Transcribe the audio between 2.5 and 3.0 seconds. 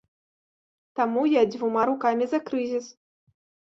крызіс.